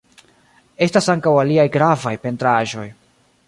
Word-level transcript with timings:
Estas 0.85 1.09
ankaŭ 1.15 1.35
aliaj 1.43 1.67
gravaj 1.77 2.17
pentraĵoj. 2.27 2.91